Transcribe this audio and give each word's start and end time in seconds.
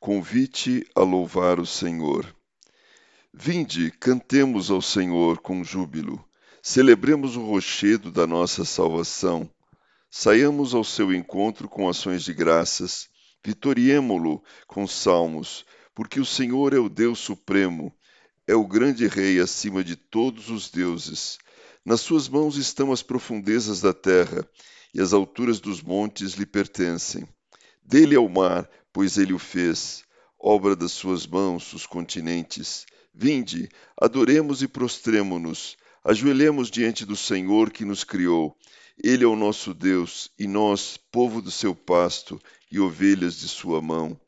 Convite 0.00 0.86
a 0.94 1.00
louvar 1.00 1.58
o 1.58 1.66
Senhor. 1.66 2.34
Vinde, 3.32 3.90
cantemos 3.90 4.70
ao 4.70 4.80
Senhor 4.82 5.38
com 5.38 5.64
júbilo, 5.64 6.22
celebremos 6.62 7.34
o 7.34 7.42
rochedo 7.42 8.12
da 8.12 8.26
nossa 8.26 8.64
salvação. 8.64 9.50
Saiamos 10.10 10.74
ao 10.74 10.84
seu 10.84 11.12
encontro 11.12 11.68
com 11.68 11.88
ações 11.88 12.22
de 12.22 12.34
graças, 12.34 13.08
vitoriemo-lo 13.44 14.42
com 14.66 14.86
salmos, 14.86 15.64
porque 15.94 16.20
o 16.20 16.26
Senhor 16.26 16.74
é 16.74 16.78
o 16.78 16.90
Deus 16.90 17.18
supremo, 17.18 17.92
é 18.46 18.54
o 18.54 18.66
grande 18.66 19.08
Rei 19.08 19.40
acima 19.40 19.82
de 19.82 19.96
todos 19.96 20.50
os 20.50 20.70
deuses. 20.70 21.38
Nas 21.84 22.02
suas 22.02 22.28
mãos 22.28 22.56
estão 22.56 22.92
as 22.92 23.02
profundezas 23.02 23.80
da 23.80 23.94
terra, 23.94 24.46
e 24.94 25.00
as 25.00 25.12
alturas 25.12 25.58
dos 25.58 25.82
montes 25.82 26.34
lhe 26.34 26.46
pertencem. 26.46 27.26
Dele 27.82 28.14
é 28.14 28.18
o 28.18 28.28
mar, 28.28 28.68
pois 28.96 29.18
ele 29.18 29.34
o 29.34 29.38
fez, 29.38 30.04
obra 30.40 30.74
das 30.74 30.90
suas 30.90 31.26
mãos 31.26 31.70
os 31.74 31.84
continentes. 31.84 32.86
Vinde, 33.12 33.68
adoremos 33.94 34.62
e 34.62 34.66
prostremo-nos, 34.66 35.76
ajoelhemos 36.02 36.70
diante 36.70 37.04
do 37.04 37.14
Senhor 37.14 37.70
que 37.70 37.84
nos 37.84 38.04
criou. 38.04 38.56
Ele 39.04 39.22
é 39.22 39.26
o 39.26 39.36
nosso 39.36 39.74
Deus, 39.74 40.30
e 40.38 40.46
nós, 40.48 40.98
povo 41.12 41.42
do 41.42 41.50
seu 41.50 41.74
pasto 41.74 42.40
e 42.72 42.80
ovelhas 42.80 43.38
de 43.38 43.48
sua 43.48 43.82
mão. 43.82 44.18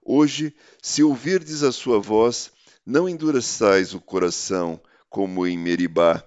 Hoje, 0.00 0.54
se 0.80 1.02
ouvirdes 1.02 1.64
a 1.64 1.72
sua 1.72 1.98
voz, 1.98 2.52
não 2.86 3.08
endureçais 3.08 3.94
o 3.94 4.00
coração, 4.00 4.80
como 5.10 5.44
em 5.44 5.58
Meribá, 5.58 6.22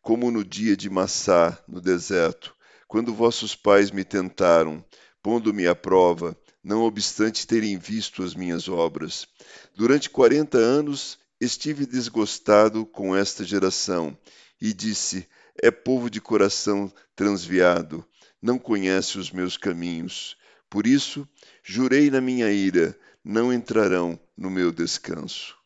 como 0.00 0.30
no 0.30 0.44
dia 0.44 0.76
de 0.76 0.88
Massá, 0.88 1.60
no 1.66 1.80
deserto, 1.80 2.54
quando 2.86 3.12
vossos 3.12 3.56
pais 3.56 3.90
me 3.90 4.04
tentaram, 4.04 4.84
pondo-me 5.20 5.66
à 5.66 5.74
prova, 5.74 6.36
não 6.62 6.82
obstante 6.82 7.46
terem 7.46 7.76
visto 7.78 8.22
as 8.22 8.34
minhas 8.34 8.68
obras. 8.68 9.26
Durante 9.74 10.08
quarenta 10.08 10.58
anos 10.58 11.18
estive 11.40 11.86
desgostado 11.86 12.86
com 12.86 13.16
esta 13.16 13.44
geração, 13.44 14.16
e 14.60 14.72
disse: 14.72 15.28
É 15.60 15.72
povo 15.72 16.08
de 16.08 16.20
coração 16.20 16.92
transviado, 17.16 18.06
não 18.40 18.58
conhece 18.58 19.18
os 19.18 19.32
meus 19.32 19.56
caminhos. 19.56 20.36
Por 20.70 20.86
isso, 20.86 21.28
jurei 21.64 22.08
na 22.10 22.20
minha 22.20 22.50
ira: 22.50 22.96
não 23.24 23.52
entrarão 23.52 24.18
no 24.36 24.48
meu 24.48 24.70
descanso. 24.70 25.61